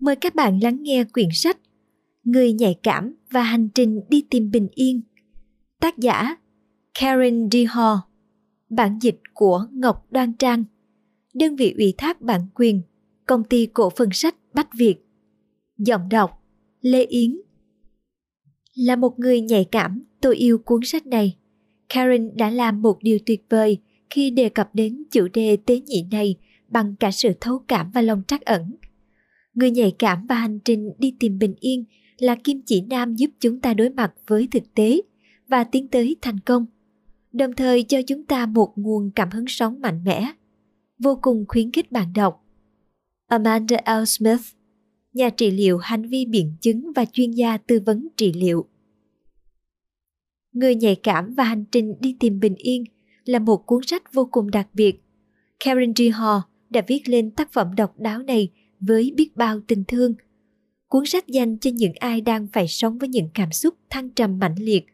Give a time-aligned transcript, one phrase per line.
[0.00, 1.58] Mời các bạn lắng nghe quyển sách
[2.24, 5.00] Người nhạy cảm và hành trình đi tìm bình yên.
[5.80, 6.36] Tác giả
[7.00, 7.56] Karen D.
[7.68, 7.98] Hall
[8.68, 10.64] Bản dịch của Ngọc Đoan Trang
[11.34, 12.82] Đơn vị ủy thác bản quyền
[13.26, 14.96] Công ty cổ phần sách Bách Việt
[15.78, 16.44] Giọng đọc
[16.80, 17.40] Lê Yến
[18.74, 21.36] Là một người nhạy cảm, tôi yêu cuốn sách này.
[21.88, 23.78] Karen đã làm một điều tuyệt vời
[24.10, 26.36] khi đề cập đến chủ đề tế nhị này
[26.68, 28.74] bằng cả sự thấu cảm và lòng trắc ẩn–
[29.54, 31.84] người nhạy cảm và hành trình đi tìm bình yên
[32.18, 35.00] là kim chỉ nam giúp chúng ta đối mặt với thực tế
[35.48, 36.66] và tiến tới thành công,
[37.32, 40.32] đồng thời cho chúng ta một nguồn cảm hứng sống mạnh mẽ,
[40.98, 42.44] vô cùng khuyến khích bạn đọc.
[43.26, 44.04] Amanda l.
[44.06, 44.40] Smith,
[45.12, 48.66] nhà trị liệu hành vi biện chứng và chuyên gia tư vấn trị liệu.
[50.52, 52.84] Người nhạy cảm và hành trình đi tìm bình yên
[53.24, 55.02] là một cuốn sách vô cùng đặc biệt.
[55.64, 56.02] Karen g.
[56.14, 58.48] Hall đã viết lên tác phẩm độc đáo này
[58.80, 60.14] với biết bao tình thương.
[60.88, 64.38] Cuốn sách dành cho những ai đang phải sống với những cảm xúc thăng trầm
[64.38, 64.86] mãnh liệt.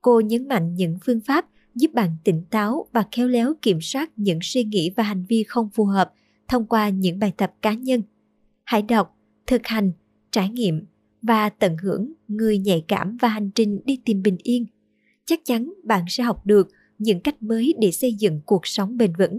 [0.00, 4.10] Cô nhấn mạnh những phương pháp giúp bạn tỉnh táo và khéo léo kiểm soát
[4.16, 6.12] những suy nghĩ và hành vi không phù hợp
[6.48, 8.02] thông qua những bài tập cá nhân.
[8.64, 9.92] Hãy đọc, thực hành,
[10.30, 10.84] trải nghiệm
[11.22, 14.66] và tận hưởng người nhạy cảm và hành trình đi tìm bình yên.
[15.24, 16.68] Chắc chắn bạn sẽ học được
[16.98, 19.38] những cách mới để xây dựng cuộc sống bền vững.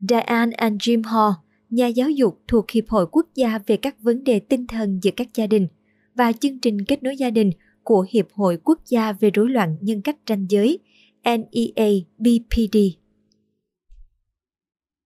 [0.00, 1.32] Diane and Jim Hall
[1.70, 5.10] nhà giáo dục thuộc Hiệp hội Quốc gia về các vấn đề tinh thần giữa
[5.16, 5.68] các gia đình
[6.14, 7.50] và chương trình kết nối gia đình
[7.82, 10.78] của Hiệp hội Quốc gia về rối loạn nhân cách ranh giới
[11.24, 12.90] NEA-BPD.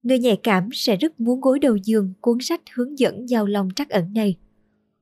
[0.02, 3.68] Người nhạy cảm sẽ rất muốn gối đầu giường cuốn sách hướng dẫn giàu lòng
[3.76, 4.36] trắc ẩn này.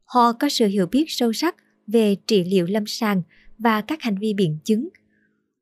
[0.04, 1.56] Họ có sự hiểu biết sâu sắc
[1.86, 3.22] về trị liệu lâm sàng
[3.58, 4.88] và các hành vi biện chứng.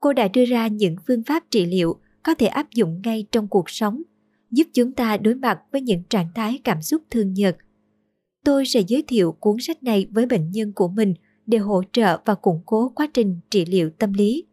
[0.01, 3.49] Cô đã đưa ra những phương pháp trị liệu có thể áp dụng ngay trong
[3.49, 4.03] cuộc sống
[4.51, 7.57] giúp chúng ta đối mặt với những trạng thái cảm xúc thường nhật.
[8.45, 11.15] Tôi sẽ giới thiệu cuốn sách này với bệnh nhân của mình
[11.47, 14.45] để hỗ trợ và củng cố quá trình trị liệu tâm lý.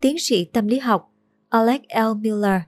[0.00, 1.14] Tiến sĩ tâm lý học
[1.48, 2.16] Alex L.
[2.20, 2.60] Miller,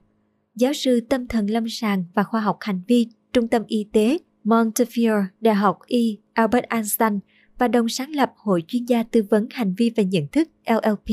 [0.55, 4.19] giáo sư tâm thần lâm sàng và khoa học hành vi Trung tâm Y tế
[4.45, 7.19] Montefiore, Đại học Y Albert Einstein
[7.59, 11.09] và đồng sáng lập Hội chuyên gia tư vấn hành vi và nhận thức LLP.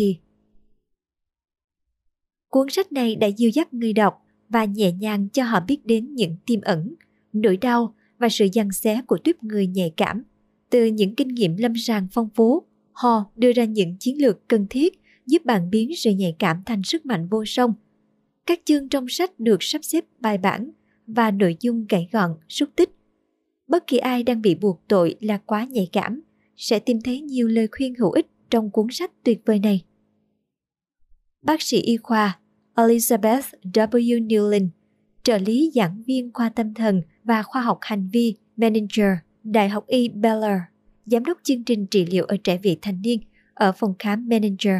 [2.49, 6.15] Cuốn sách này đã dìu dắt người đọc và nhẹ nhàng cho họ biết đến
[6.15, 6.95] những tiềm ẩn,
[7.33, 10.23] nỗi đau và sự giằng xé của tuyếp người nhạy cảm.
[10.69, 14.67] Từ những kinh nghiệm lâm sàng phong phú, họ đưa ra những chiến lược cần
[14.69, 17.73] thiết giúp bạn biến sự nhạy cảm thành sức mạnh vô song.
[18.45, 20.71] Các chương trong sách được sắp xếp bài bản
[21.07, 22.89] và nội dung gãy gọn, xúc tích.
[23.67, 26.21] Bất kỳ ai đang bị buộc tội là quá nhạy cảm
[26.57, 29.81] sẽ tìm thấy nhiều lời khuyên hữu ích trong cuốn sách tuyệt vời này.
[31.41, 32.39] Bác sĩ y khoa
[32.75, 34.27] Elizabeth W.
[34.27, 34.69] Newlin,
[35.23, 39.07] trợ lý giảng viên khoa tâm thần và khoa học hành vi Manager,
[39.43, 40.61] Đại học Y Baylor,
[41.05, 43.19] giám đốc chương trình trị liệu ở trẻ vị thành niên
[43.53, 44.75] ở phòng khám Manager.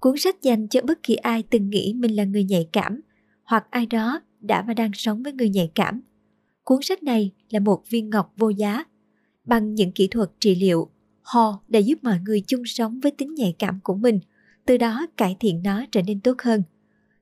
[0.00, 3.00] Cuốn sách dành cho bất kỳ ai từng nghĩ mình là người nhạy cảm
[3.44, 6.00] hoặc ai đó đã và đang sống với người nhạy cảm.
[6.64, 8.84] Cuốn sách này là một viên ngọc vô giá.
[9.44, 10.90] Bằng những kỹ thuật trị liệu,
[11.22, 14.20] họ đã giúp mọi người chung sống với tính nhạy cảm của mình–
[14.66, 16.62] từ đó cải thiện nó trở nên tốt hơn.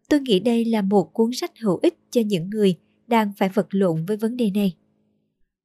[0.08, 3.66] Tôi nghĩ đây là một cuốn sách hữu ích cho những người đang phải vật
[3.70, 4.76] lộn với vấn đề này.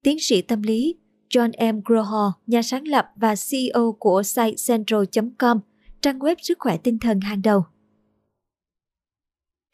[0.04, 0.96] Tiến sĩ tâm lý
[1.30, 1.82] John M.
[1.86, 5.60] Grohol, nhà sáng lập và CEO của site central.com,
[6.02, 7.64] trang web sức khỏe tinh thần hàng đầu.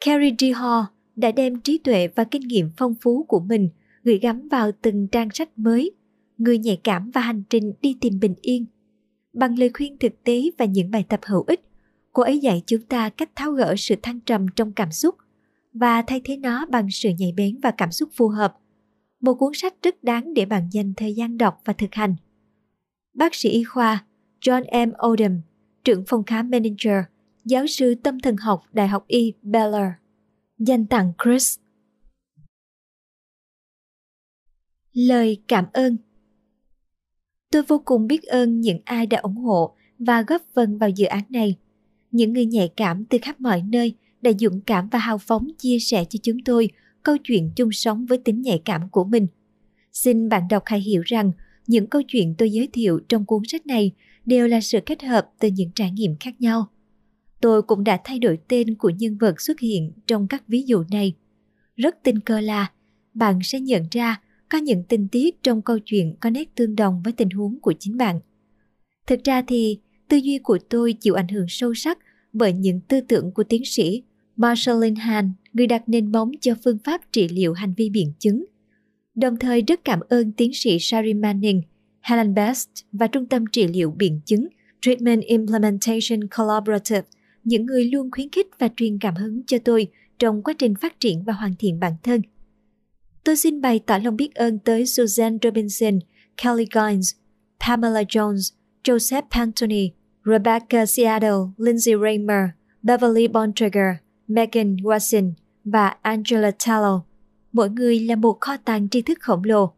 [0.04, 0.44] Carrie D.
[0.56, 0.84] Hall
[1.16, 3.68] đã đem trí tuệ và kinh nghiệm phong phú của mình
[4.04, 5.90] gửi gắm vào từng trang sách mới,
[6.38, 8.66] người nhạy cảm và hành trình đi tìm bình yên.
[9.32, 11.60] Bằng lời khuyên thực tế và những bài tập hữu ích,
[12.12, 15.14] cô ấy dạy chúng ta cách tháo gỡ sự thăng trầm trong cảm xúc
[15.72, 18.58] và thay thế nó bằng sự nhạy bén và cảm xúc phù hợp.
[19.20, 22.16] Một cuốn sách rất đáng để bạn dành thời gian đọc và thực hành.
[23.14, 24.04] Bác sĩ y khoa
[24.40, 24.92] John M.
[25.06, 25.40] Odom,
[25.84, 27.04] trưởng phòng khám manager,
[27.44, 29.92] giáo sư tâm thần học Đại học Y Baylor,
[30.58, 31.58] dành tặng Chris.
[34.92, 35.96] Lời cảm ơn
[37.50, 41.06] Tôi vô cùng biết ơn những ai đã ủng hộ và góp phần vào dự
[41.06, 41.56] án này–
[42.12, 45.78] những người nhạy cảm từ khắp mọi nơi đã dũng cảm và hào phóng chia
[45.78, 46.68] sẻ cho chúng tôi
[47.02, 49.26] câu chuyện chung sống với tính nhạy cảm của mình.
[49.92, 51.32] Xin bạn đọc hãy hiểu rằng
[51.66, 53.92] những câu chuyện tôi giới thiệu trong cuốn sách này
[54.26, 56.66] đều là sự kết hợp từ những trải nghiệm khác nhau.
[57.40, 60.84] Tôi cũng đã thay đổi tên của nhân vật xuất hiện trong các ví dụ
[60.90, 61.14] này.
[61.76, 62.70] Rất tình cờ là
[63.14, 67.02] bạn sẽ nhận ra có những tình tiết trong câu chuyện có nét tương đồng
[67.04, 68.20] với tình huống của chính bạn.
[69.06, 69.78] Thực ra thì
[70.12, 71.98] tư duy của tôi chịu ảnh hưởng sâu sắc
[72.32, 74.02] bởi những tư tưởng của tiến sĩ
[74.36, 78.44] Marshall Linhan, người đặt nền móng cho phương pháp trị liệu hành vi biện chứng.
[79.14, 81.62] Đồng thời rất cảm ơn tiến sĩ Shari Manning,
[82.00, 84.48] Helen Best và Trung tâm trị liệu biện chứng
[84.80, 87.08] Treatment Implementation Collaborative,
[87.44, 89.86] những người luôn khuyến khích và truyền cảm hứng cho tôi
[90.18, 92.22] trong quá trình phát triển và hoàn thiện bản thân.
[93.24, 95.98] Tôi xin bày tỏ lòng biết ơn tới Suzanne Robinson,
[96.42, 97.14] Kelly Gines,
[97.60, 98.54] Pamela Jones,
[98.84, 99.90] Joseph Pantoni,
[100.24, 102.48] Rebecca Seattle, Lindsay Raymer,
[102.82, 103.96] Beverly Bontrager,
[104.28, 105.32] Megan Watson
[105.64, 107.00] và Angela Tallow.
[107.52, 109.72] Mỗi người là một kho tàng tri thức khổng lồ.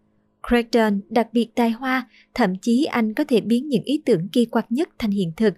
[0.48, 4.44] Craigton đặc biệt tài hoa, thậm chí anh có thể biến những ý tưởng kỳ
[4.44, 5.54] quặc nhất thành hiện thực.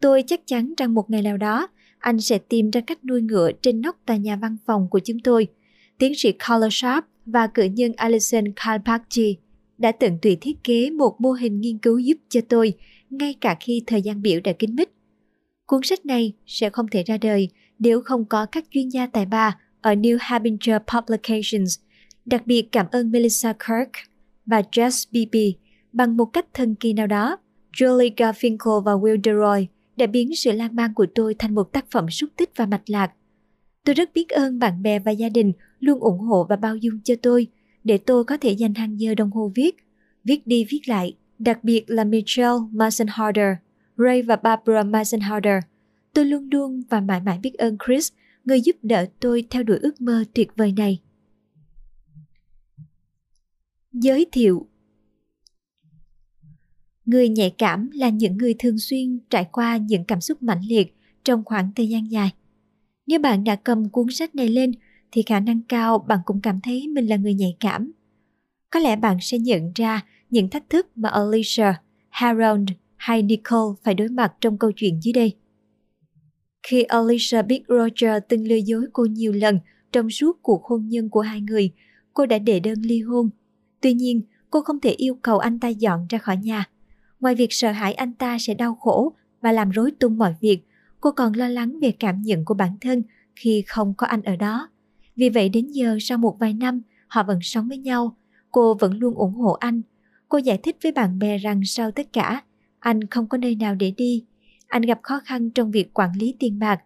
[0.00, 1.68] Tôi chắc chắn rằng một ngày nào đó,
[1.98, 5.18] anh sẽ tìm ra cách nuôi ngựa trên nóc tòa nhà văn phòng của chúng
[5.24, 5.48] tôi.
[5.98, 9.34] Tiến sĩ Carla Sharp và cử nhân Alison Kalpakji
[9.80, 12.72] đã tận tụy thiết kế một mô hình nghiên cứu giúp cho tôi,
[13.10, 14.88] ngay cả khi thời gian biểu đã kín mít.
[15.66, 17.48] Cuốn sách này sẽ không thể ra đời
[17.78, 21.78] nếu không có các chuyên gia tài ba ở New Hampshire Publications.
[22.24, 23.90] Đặc biệt cảm ơn Melissa Kirk
[24.46, 25.58] và Jess Beebe
[25.92, 27.36] bằng một cách thần kỳ nào đó.
[27.76, 29.66] Julie Garfinkel và Will DeRoy
[29.96, 32.90] đã biến sự lan man của tôi thành một tác phẩm xúc tích và mạch
[32.90, 33.12] lạc.
[33.84, 37.00] Tôi rất biết ơn bạn bè và gia đình luôn ủng hộ và bao dung
[37.04, 37.46] cho tôi
[37.84, 39.76] để tôi có thể dành hàng giờ đồng hồ viết,
[40.24, 43.54] viết đi viết lại, đặc biệt là Michelle Masenharder,
[43.96, 45.64] Ray và Barbara Masenharder.
[46.12, 48.12] Tôi luôn luôn và mãi mãi biết ơn Chris,
[48.44, 51.00] người giúp đỡ tôi theo đuổi ước mơ tuyệt vời này.
[53.92, 54.66] Giới thiệu
[57.06, 60.96] Người nhạy cảm là những người thường xuyên trải qua những cảm xúc mãnh liệt
[61.24, 62.30] trong khoảng thời gian dài.
[63.06, 64.72] Nếu bạn đã cầm cuốn sách này lên
[65.12, 67.92] thì khả năng cao bạn cũng cảm thấy mình là người nhạy cảm.
[68.70, 71.72] Có lẽ bạn sẽ nhận ra những thách thức mà Alicia,
[72.08, 75.36] Harold hay Nicole phải đối mặt trong câu chuyện dưới đây.
[76.62, 79.58] Khi Alicia biết Roger từng lừa dối cô nhiều lần
[79.92, 81.70] trong suốt cuộc hôn nhân của hai người,
[82.14, 83.30] cô đã đệ đơn ly hôn.
[83.80, 86.64] Tuy nhiên, cô không thể yêu cầu anh ta dọn ra khỏi nhà.
[87.20, 90.60] Ngoài việc sợ hãi anh ta sẽ đau khổ và làm rối tung mọi việc,
[91.00, 93.02] cô còn lo lắng về cảm nhận của bản thân
[93.36, 94.68] khi không có anh ở đó.
[95.20, 98.16] Vì vậy đến giờ sau một vài năm, họ vẫn sống với nhau.
[98.50, 99.82] Cô vẫn luôn ủng hộ anh.
[100.28, 102.42] Cô giải thích với bạn bè rằng sau tất cả,
[102.78, 104.24] anh không có nơi nào để đi.
[104.66, 106.80] Anh gặp khó khăn trong việc quản lý tiền bạc.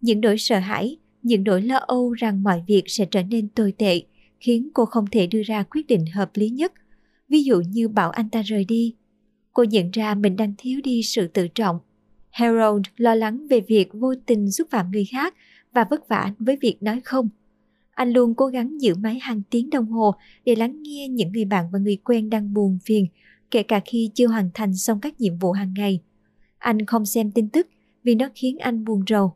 [0.00, 3.72] Những nỗi sợ hãi, những nỗi lo âu rằng mọi việc sẽ trở nên tồi
[3.72, 4.02] tệ
[4.40, 6.72] khiến cô không thể đưa ra quyết định hợp lý nhất.
[7.28, 8.94] Ví dụ như bảo anh ta rời đi.
[9.52, 11.78] Cô nhận ra mình đang thiếu đi sự tự trọng.
[12.30, 15.34] Harold lo lắng về việc vô tình xúc phạm người khác
[15.72, 17.28] và vất vả với việc nói không.
[17.98, 20.14] Anh luôn cố gắng giữ máy hàng tiếng đồng hồ
[20.44, 23.06] để lắng nghe những người bạn và người quen đang buồn phiền,
[23.50, 26.00] kể cả khi chưa hoàn thành xong các nhiệm vụ hàng ngày.
[26.58, 27.66] Anh không xem tin tức
[28.04, 29.32] vì nó khiến anh buồn rầu.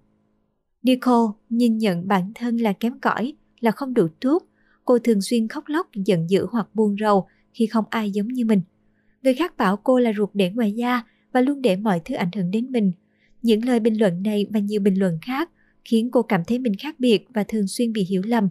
[0.83, 4.43] Nicole nhìn nhận bản thân là kém cỏi, là không đủ tốt.
[4.85, 8.45] Cô thường xuyên khóc lóc, giận dữ hoặc buồn rầu khi không ai giống như
[8.45, 8.61] mình.
[9.23, 11.03] Người khác bảo cô là ruột để ngoài da
[11.33, 12.93] và luôn để mọi thứ ảnh hưởng đến mình.
[13.43, 15.51] Những lời bình luận này và nhiều bình luận khác
[15.85, 18.49] khiến cô cảm thấy mình khác biệt và thường xuyên bị hiểu lầm.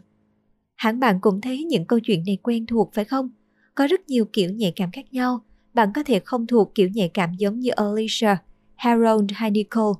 [0.76, 3.30] Hẳn bạn cũng thấy những câu chuyện này quen thuộc phải không?
[3.76, 5.42] Có rất nhiều kiểu nhạy cảm khác nhau.
[5.74, 8.36] Bạn có thể không thuộc kiểu nhạy cảm giống như Alicia,
[8.76, 10.00] Harold hay Nicole.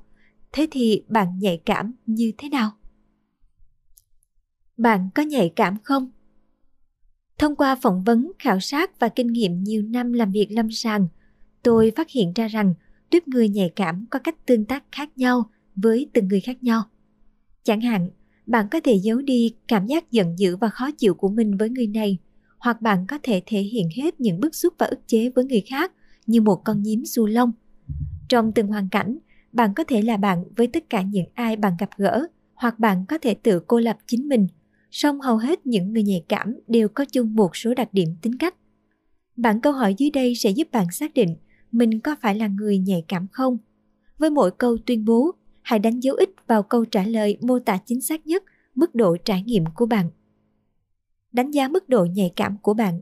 [0.52, 2.70] Thế thì bạn nhạy cảm như thế nào?
[4.76, 6.10] Bạn có nhạy cảm không?
[7.38, 11.08] Thông qua phỏng vấn, khảo sát và kinh nghiệm nhiều năm làm việc lâm sàng,
[11.62, 12.74] tôi phát hiện ra rằng
[13.10, 16.82] tuyếp người nhạy cảm có cách tương tác khác nhau với từng người khác nhau.
[17.64, 18.10] Chẳng hạn,
[18.46, 21.70] bạn có thể giấu đi cảm giác giận dữ và khó chịu của mình với
[21.70, 22.18] người này,
[22.58, 25.62] hoặc bạn có thể thể hiện hết những bức xúc và ức chế với người
[25.70, 25.92] khác
[26.26, 27.52] như một con nhím du lông.
[28.28, 29.18] Trong từng hoàn cảnh,
[29.52, 33.04] bạn có thể là bạn với tất cả những ai bạn gặp gỡ, hoặc bạn
[33.08, 34.46] có thể tự cô lập chính mình.
[34.90, 38.38] Song hầu hết những người nhạy cảm đều có chung một số đặc điểm tính
[38.38, 38.54] cách.
[39.36, 41.36] Bản câu hỏi dưới đây sẽ giúp bạn xác định
[41.72, 43.58] mình có phải là người nhạy cảm không.
[44.18, 47.78] Với mỗi câu tuyên bố, hãy đánh dấu ích vào câu trả lời mô tả
[47.86, 50.10] chính xác nhất mức độ trải nghiệm của bạn.
[51.32, 53.00] Đánh giá mức độ nhạy cảm của bạn.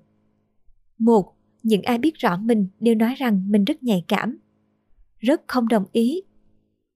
[0.98, 4.38] một, Những ai biết rõ mình đều nói rằng mình rất nhạy cảm.
[5.18, 6.22] Rất không đồng ý.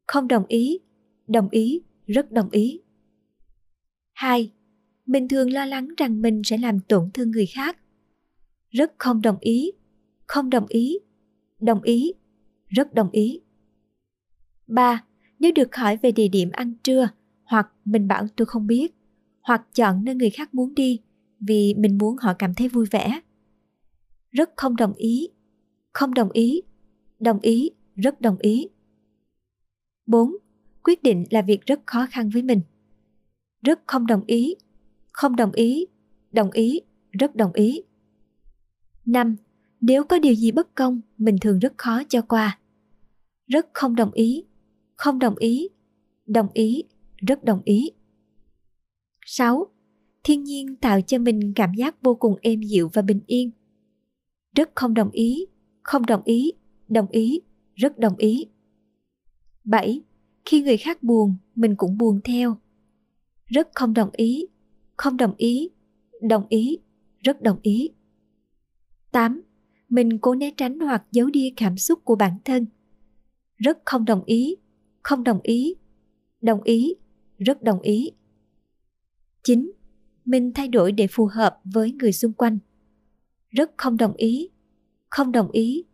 [0.07, 0.79] Không đồng ý.
[1.27, 1.83] Đồng ý.
[2.07, 2.81] Rất đồng ý.
[4.13, 4.53] 2.
[5.07, 7.79] mình thường lo lắng rằng mình sẽ làm tổn thương người khác
[8.71, 9.73] rất không đồng ý
[10.27, 10.99] không đồng ý
[11.61, 12.13] đồng ý
[12.69, 13.41] rất đồng ý
[14.67, 15.05] 3.
[15.45, 17.09] Nếu được hỏi về địa điểm ăn trưa,
[17.45, 18.95] hoặc mình bảo tôi không biết,
[19.43, 21.01] hoặc chọn nơi người khác muốn đi
[21.41, 23.21] vì mình muốn họ cảm thấy vui vẻ.
[24.31, 25.29] Rất không đồng ý,
[25.93, 26.63] không đồng ý,
[27.21, 28.69] đồng ý, rất đồng ý.
[30.07, 30.37] 4.
[30.83, 32.61] Quyết định là việc rất khó khăn với mình.
[33.63, 34.55] Rất không đồng ý,
[35.13, 35.87] không đồng ý,
[36.33, 37.83] đồng ý, rất đồng ý.
[39.07, 39.37] 5.
[39.81, 42.59] Nếu có điều gì bất công, mình thường rất khó cho qua.
[43.47, 44.45] Rất không đồng ý,
[44.97, 45.69] không đồng ý,
[46.27, 46.83] đồng ý,
[47.17, 47.91] rất đồng ý.
[49.27, 49.67] 6.
[50.25, 53.51] Thiên nhiên tạo cho mình cảm giác vô cùng êm dịu và bình yên.
[54.57, 55.47] Rất không đồng ý,
[55.83, 56.53] không đồng ý,
[56.89, 57.41] đồng ý,
[57.75, 58.47] rất đồng ý.
[59.65, 60.03] 7.
[60.45, 62.57] Khi người khác buồn, mình cũng buồn theo.
[63.47, 64.47] Rất không đồng ý,
[64.97, 65.71] không đồng ý,
[66.23, 66.79] đồng ý,
[67.21, 67.91] rất đồng ý.
[69.13, 69.43] 8.
[69.89, 72.67] Mình cố né tránh hoặc giấu đi cảm xúc của bản thân.
[73.57, 74.57] Rất không đồng ý,
[75.05, 75.75] không đồng ý,
[76.41, 76.95] đồng ý,
[77.39, 78.11] rất đồng ý.
[79.43, 79.73] 9.
[80.25, 82.59] Mình thay đổi để phù hợp với người xung quanh.
[83.51, 84.49] Rất không đồng ý,
[85.11, 85.85] không đồng ý,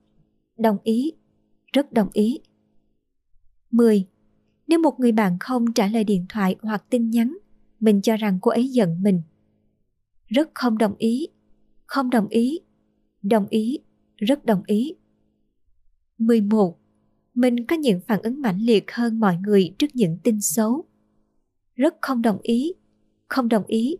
[0.58, 1.12] đồng ý,
[1.72, 2.38] rất đồng ý.
[3.70, 4.06] 10.
[4.66, 7.38] Nếu một người bạn không trả lời điện thoại hoặc tin nhắn,
[7.80, 9.22] mình cho rằng cô ấy giận mình.
[10.26, 11.28] Rất không đồng ý,
[11.86, 12.60] không đồng ý,
[13.22, 13.78] đồng ý,
[14.16, 14.94] rất đồng ý.
[16.18, 16.79] 11
[17.34, 20.84] mình có những phản ứng mãnh liệt hơn mọi người trước những tin xấu.
[21.76, 22.72] Rất không đồng ý,
[23.28, 23.96] không đồng ý,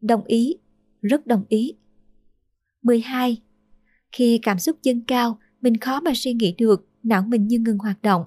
[0.00, 0.56] đồng ý,
[1.02, 1.72] rất đồng ý.
[2.82, 3.42] 12.
[4.12, 7.78] Khi cảm xúc dâng cao, mình khó mà suy nghĩ được, não mình như ngừng
[7.78, 8.24] hoạt động.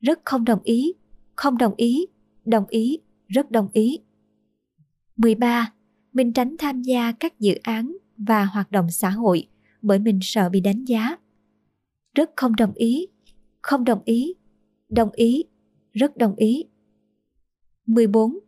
[0.00, 0.92] Rất không đồng ý,
[1.36, 2.06] không đồng ý,
[2.44, 3.98] đồng ý, rất đồng ý.
[5.16, 5.72] 13.
[6.12, 9.48] Mình tránh tham gia các dự án và hoạt động xã hội
[9.82, 11.16] bởi mình sợ bị đánh giá.
[12.14, 13.06] Rất không đồng ý,
[13.62, 14.34] không đồng ý,
[14.88, 15.44] đồng ý,
[15.92, 16.64] rất đồng ý.
[17.86, 18.38] 14.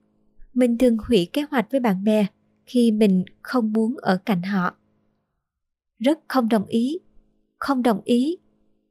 [0.54, 2.26] Mình thường hủy kế hoạch với bạn bè
[2.66, 4.76] khi mình không muốn ở cạnh họ.
[5.98, 6.98] Rất không đồng ý,
[7.58, 8.36] không đồng ý,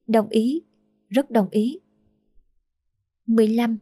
[0.07, 0.61] đồng ý,
[1.09, 1.79] rất đồng ý.
[3.25, 3.77] 15.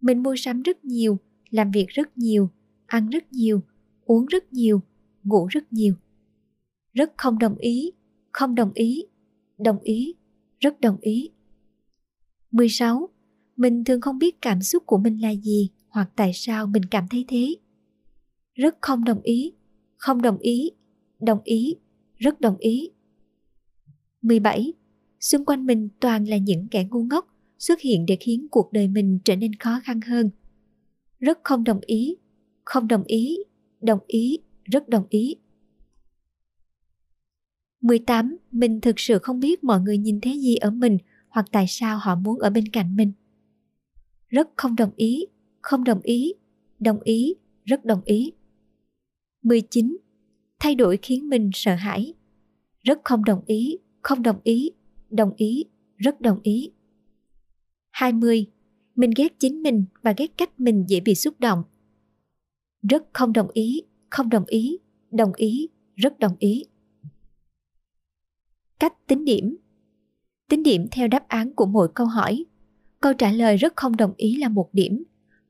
[0.00, 1.18] Mình mua sắm rất nhiều,
[1.50, 2.50] làm việc rất nhiều,
[2.86, 3.62] ăn rất nhiều,
[4.04, 4.80] uống rất nhiều,
[5.24, 5.94] ngủ rất nhiều.
[6.92, 7.92] Rất không đồng ý,
[8.32, 9.04] không đồng ý,
[9.58, 10.14] đồng ý,
[10.60, 11.30] rất đồng ý.
[12.50, 13.08] 16.
[13.56, 17.08] Mình thường không biết cảm xúc của mình là gì hoặc tại sao mình cảm
[17.10, 17.56] thấy thế.
[18.54, 19.52] Rất không đồng ý,
[19.96, 20.70] không đồng ý,
[21.20, 21.76] đồng ý,
[22.16, 22.90] rất đồng ý.
[24.22, 24.72] 17.
[25.20, 27.26] Xung quanh mình toàn là những kẻ ngu ngốc
[27.58, 30.30] xuất hiện để khiến cuộc đời mình trở nên khó khăn hơn.
[31.18, 32.16] Rất không đồng ý,
[32.64, 33.38] không đồng ý,
[33.80, 35.36] đồng ý, rất đồng ý.
[37.80, 38.36] 18.
[38.50, 40.98] Mình thực sự không biết mọi người nhìn thấy gì ở mình
[41.30, 43.12] hoặc tại sao họ muốn ở bên cạnh mình.
[44.28, 45.26] Rất không đồng ý,
[45.60, 46.32] không đồng ý,
[46.78, 47.34] đồng ý,
[47.64, 48.32] rất đồng ý.
[49.42, 49.96] 19.
[50.58, 52.14] Thay đổi khiến mình sợ hãi.
[52.80, 54.70] Rất không đồng ý, không đồng ý,
[55.10, 55.64] đồng ý,
[55.96, 56.70] rất đồng ý.
[57.90, 58.46] 20.
[58.94, 61.62] Mình ghét chính mình và ghét cách mình dễ bị xúc động.
[62.82, 64.78] Rất không đồng ý, không đồng ý,
[65.10, 66.64] đồng ý, rất đồng ý.
[68.78, 69.56] Cách tính điểm
[70.50, 72.44] tính điểm theo đáp án của mỗi câu hỏi.
[73.00, 75.04] Câu trả lời rất không đồng ý là một điểm,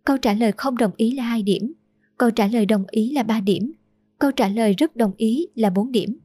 [0.04, 1.72] câu trả lời không đồng ý là hai điểm,
[2.18, 3.72] câu trả lời đồng ý là 3 điểm,
[4.18, 6.18] câu trả lời rất đồng ý là 4 điểm.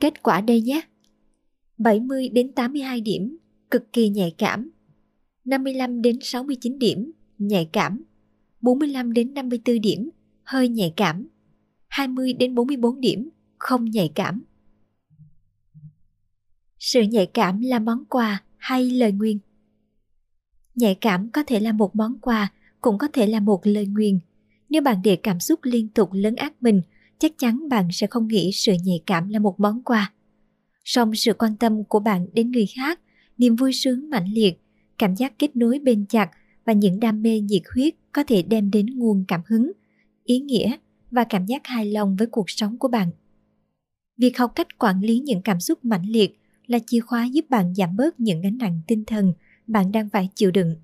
[0.00, 0.80] Kết quả đây nhé.
[1.78, 3.36] 70 đến 82 điểm,
[3.70, 4.70] cực kỳ nhạy cảm.
[5.44, 8.02] 55 đến 69 điểm, nhạy cảm.
[8.60, 10.10] 45 đến 54 điểm,
[10.44, 11.28] hơi nhạy cảm.
[11.88, 14.44] 20 đến 44 điểm, không nhạy cảm.
[16.86, 19.38] Sự nhạy cảm là món quà hay lời nguyền?
[20.74, 24.18] Nhạy cảm có thể là một món quà, cũng có thể là một lời nguyền.
[24.68, 26.82] Nếu bạn để cảm xúc liên tục lấn át mình,
[27.18, 30.12] chắc chắn bạn sẽ không nghĩ sự nhạy cảm là một món quà.
[30.84, 33.00] Song sự quan tâm của bạn đến người khác,
[33.38, 34.60] niềm vui sướng mãnh liệt,
[34.98, 36.30] cảm giác kết nối bền chặt
[36.64, 39.72] và những đam mê nhiệt huyết có thể đem đến nguồn cảm hứng,
[40.24, 40.76] ý nghĩa
[41.10, 43.10] và cảm giác hài lòng với cuộc sống của bạn.
[44.16, 47.74] Việc học cách quản lý những cảm xúc mãnh liệt là chìa khóa giúp bạn
[47.74, 49.32] giảm bớt những gánh nặng tinh thần
[49.66, 50.76] bạn đang phải chịu đựng.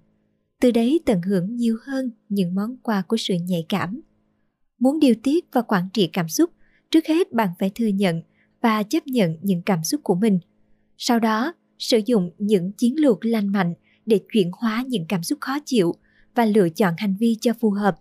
[0.61, 4.01] Từ đấy tận hưởng nhiều hơn những món quà của sự nhạy cảm.
[4.79, 6.51] Muốn điều tiết và quản trị cảm xúc,
[6.91, 8.23] trước hết bạn phải thừa nhận
[8.61, 10.39] và chấp nhận những cảm xúc của mình.
[10.99, 13.75] Sau đó, sử dụng những chiến lược lành mạnh
[14.07, 15.95] để chuyển hóa những cảm xúc khó chịu
[16.35, 17.97] và lựa chọn hành vi cho phù hợp.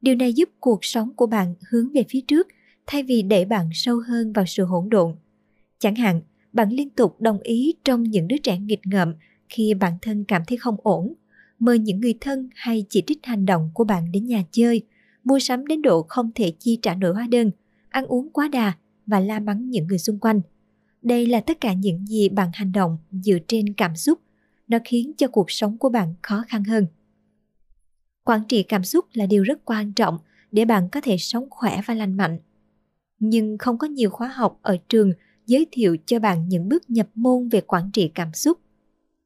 [0.00, 2.48] Điều này giúp cuộc sống của bạn hướng về phía trước
[2.86, 5.16] thay vì đẩy bạn sâu hơn vào sự hỗn độn.
[5.78, 6.20] Chẳng hạn,
[6.58, 9.14] bạn liên tục đồng ý trong những đứa trẻ nghịch ngợm
[9.48, 11.14] khi bản thân cảm thấy không ổn,
[11.58, 14.82] mời những người thân hay chỉ trích hành động của bạn đến nhà chơi,
[15.24, 17.50] mua sắm đến độ không thể chi trả nổi hóa đơn,
[17.88, 18.72] ăn uống quá đà
[19.06, 20.40] và la mắng những người xung quanh.
[21.02, 24.18] Đây là tất cả những gì bạn hành động dựa trên cảm xúc.
[24.68, 26.86] Nó khiến cho cuộc sống của bạn khó khăn hơn.
[28.24, 30.18] Quản trị cảm xúc là điều rất quan trọng
[30.52, 32.38] để bạn có thể sống khỏe và lành mạnh.
[33.18, 35.12] Nhưng không có nhiều khóa học ở trường
[35.48, 38.58] giới thiệu cho bạn những bước nhập môn về quản trị cảm xúc.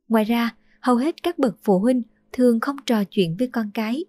[0.09, 2.03] Ngoài ra, hầu hết các bậc phụ huynh
[2.33, 4.05] thường không trò chuyện với con cái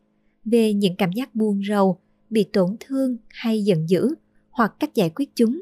[0.45, 4.15] về những cảm giác buồn rầu, bị tổn thương hay giận dữ
[4.49, 5.61] hoặc cách giải quyết chúng.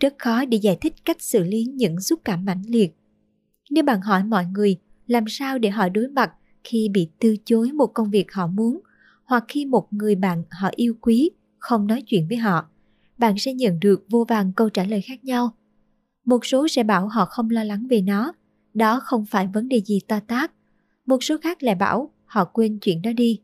[0.00, 2.96] Rất khó để giải thích cách xử lý những xúc cảm mãnh liệt.
[3.70, 6.32] Nếu bạn hỏi mọi người làm sao để họ đối mặt
[6.64, 8.80] khi bị từ chối một công việc họ muốn
[9.24, 12.68] hoặc khi một người bạn họ yêu quý không nói chuyện với họ,
[13.18, 15.54] bạn sẽ nhận được vô vàng câu trả lời khác nhau.
[16.30, 18.32] Một số sẽ bảo họ không lo lắng về nó,
[18.74, 20.52] đó không phải vấn đề gì to tát.
[21.06, 23.40] Một số khác lại bảo họ quên chuyện đó đi.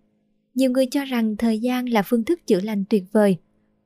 [0.54, 3.36] Nhiều người cho rằng thời gian là phương thức chữa lành tuyệt vời.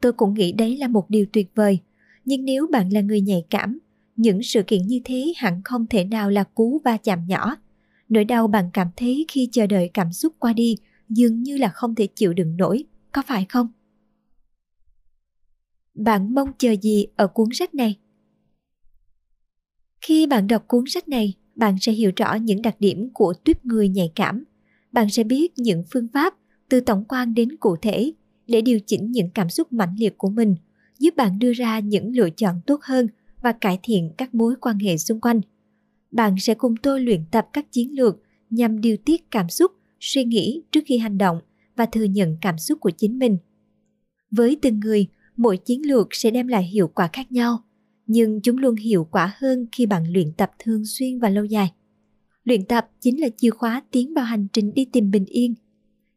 [0.00, 1.78] Tôi cũng nghĩ đấy là một điều tuyệt vời.
[2.24, 3.78] Nhưng nếu bạn là người nhạy cảm,
[4.16, 7.56] những sự kiện như thế hẳn không thể nào là cú va chạm nhỏ.
[8.08, 10.76] Nỗi đau bạn cảm thấy khi chờ đợi cảm xúc qua đi
[11.08, 13.68] dường như là không thể chịu đựng nổi, có phải không?
[15.94, 17.96] Bạn mong chờ gì ở cuốn sách này?
[20.00, 23.64] Khi bạn đọc cuốn sách này, bạn sẽ hiểu rõ những đặc điểm của tuyếp
[23.64, 24.44] người nhạy cảm.
[24.92, 26.34] Bạn sẽ biết những phương pháp
[26.68, 28.12] từ tổng quan đến cụ thể
[28.46, 30.54] để điều chỉnh những cảm xúc mãnh liệt của mình,
[30.98, 33.06] giúp bạn đưa ra những lựa chọn tốt hơn
[33.42, 35.40] và cải thiện các mối quan hệ xung quanh.
[36.10, 38.16] Bạn sẽ cùng tôi luyện tập các chiến lược
[38.50, 41.40] nhằm điều tiết cảm xúc, suy nghĩ trước khi hành động
[41.76, 43.38] và thừa nhận cảm xúc của chính mình.
[44.30, 47.62] Với từng người, mỗi chiến lược sẽ đem lại hiệu quả khác nhau
[48.12, 51.72] nhưng chúng luôn hiệu quả hơn khi bạn luyện tập thường xuyên và lâu dài.
[52.44, 55.54] Luyện tập chính là chìa khóa tiến vào hành trình đi tìm bình yên.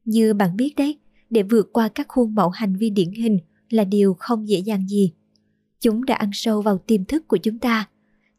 [0.05, 3.39] Như bạn biết đấy, để vượt qua các khuôn mẫu hành vi điển hình
[3.69, 5.13] là điều không dễ dàng gì.
[5.79, 7.89] Chúng đã ăn sâu vào tiềm thức của chúng ta,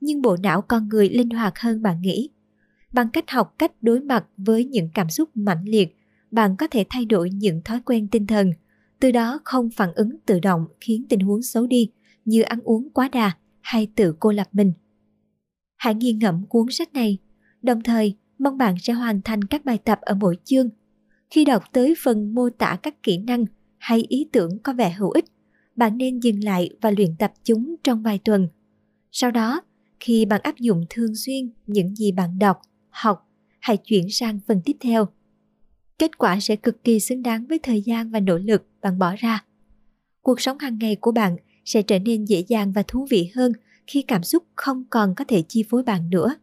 [0.01, 2.31] nhưng bộ não con người linh hoạt hơn bạn nghĩ.
[2.93, 5.97] Bằng cách học cách đối mặt với những cảm xúc mãnh liệt,
[6.31, 8.53] bạn có thể thay đổi những thói quen tinh thần,
[9.01, 11.91] từ đó không phản ứng tự động khiến tình huống xấu đi
[12.25, 13.33] như ăn uống quá đà
[13.65, 14.73] hay tự cô lập mình.
[15.77, 17.19] Hãy nghiền ngẫm cuốn sách này,
[17.63, 20.69] đồng thời mong bạn sẽ hoàn thành các bài tập ở mỗi chương.
[21.31, 23.45] Khi đọc tới phần mô tả các kỹ năng
[23.79, 25.25] hay ý tưởng có vẻ hữu ích,
[25.77, 28.49] bạn nên dừng lại và luyện tập chúng trong vài tuần.
[29.13, 29.61] Sau đó,
[30.01, 34.61] khi bạn áp dụng thường xuyên những gì bạn đọc, học, hãy chuyển sang phần
[34.65, 35.09] tiếp theo.
[35.99, 39.15] Kết quả sẽ cực kỳ xứng đáng với thời gian và nỗ lực bạn bỏ
[39.19, 39.45] ra.
[40.23, 43.53] Cuộc sống hàng ngày của bạn sẽ trở nên dễ dàng và thú vị hơn
[43.87, 46.37] khi cảm xúc không còn có thể chi phối bạn nữa.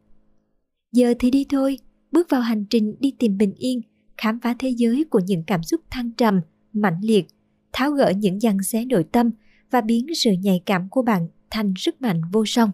[0.91, 1.77] Giờ thì đi thôi,
[2.11, 3.81] bước vào hành trình đi tìm bình yên,
[4.17, 6.41] khám phá thế giới của những cảm xúc thăng trầm,
[6.73, 7.27] mạnh liệt,
[7.73, 9.31] tháo gỡ những giằng xé nội tâm
[9.71, 12.71] và biến sự nhạy cảm của bạn thành sức mạnh vô song.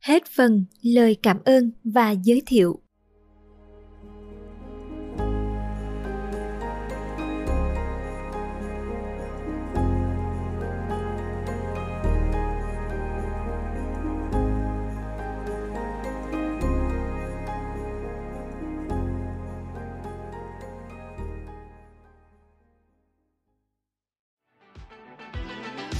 [0.00, 2.80] Hết phần lời cảm ơn và giới thiệu